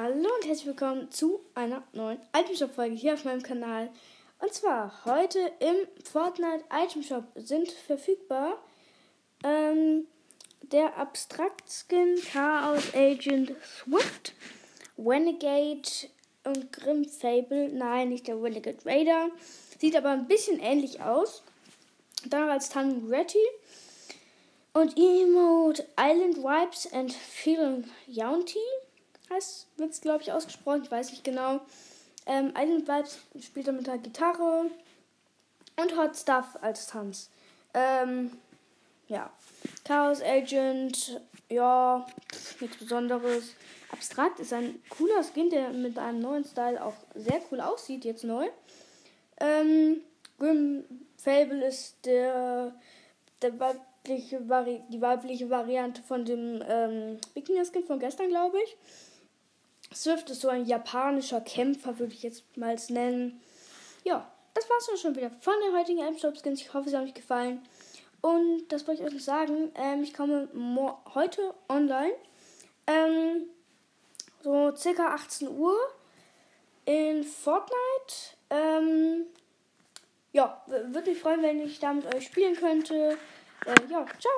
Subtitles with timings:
[0.00, 3.90] Hallo und herzlich willkommen zu einer neuen Item Shop Folge hier auf meinem Kanal.
[4.38, 5.74] Und zwar heute im
[6.04, 8.62] Fortnite Item Shop sind verfügbar
[9.42, 10.06] ähm,
[10.62, 14.34] der Abstrakt Skin Chaos Agent Swift,
[14.96, 15.90] Renegade
[16.44, 17.68] und Grim Fable.
[17.70, 19.30] Nein, nicht der Renegade Raider.
[19.80, 21.42] Sieht aber ein bisschen ähnlich aus.
[22.24, 23.44] Dann als Tan Retty.
[24.74, 28.60] Und Emote Island Vibes and Feeling Yaunty
[29.30, 31.60] heißt, wird es glaube ich ausgesprochen, ich weiß nicht genau.
[32.26, 34.70] Ähm, Island Vibes spielt er mit der Gitarre
[35.76, 37.30] und Hot Stuff als Tanz.
[37.74, 38.32] Ähm,
[39.08, 39.30] ja.
[39.84, 42.06] Chaos Agent, ja,
[42.60, 43.54] nichts Besonderes.
[43.90, 48.24] Abstrakt ist ein cooler Skin, der mit einem neuen Style auch sehr cool aussieht, jetzt
[48.24, 48.46] neu.
[49.40, 50.02] Ähm,
[50.38, 50.84] Grim
[51.16, 52.74] Fable ist der,
[53.40, 58.76] der weibliche Vari die weibliche Variante von dem ähm, Wikinger-Skin von gestern, glaube ich.
[59.94, 63.40] Swift ist so ein japanischer Kämpfer, würde ich jetzt mal nennen.
[64.04, 66.60] Ja, das war's dann schon wieder von den heutigen M-Shop-Skins.
[66.60, 67.62] Ich hoffe, sie haben euch gefallen.
[68.20, 69.70] Und das wollte ich euch noch sagen.
[69.74, 70.48] Ähm, ich komme
[71.14, 72.14] heute online.
[72.86, 73.46] Ähm,
[74.42, 75.76] so circa 18 Uhr
[76.84, 78.36] in Fortnite.
[78.50, 79.26] Ähm,
[80.32, 83.16] ja, würde mich freuen, wenn ich da mit euch spielen könnte.
[83.66, 84.32] Äh, ja, ciao.